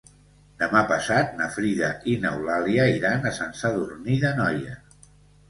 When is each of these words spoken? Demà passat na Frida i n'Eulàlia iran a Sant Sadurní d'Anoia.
Demà 0.61 0.79
passat 0.91 1.35
na 1.41 1.49
Frida 1.55 1.89
i 2.13 2.15
n'Eulàlia 2.23 2.89
iran 2.95 3.29
a 3.29 3.35
Sant 3.37 3.55
Sadurní 3.61 4.19
d'Anoia. 4.27 4.77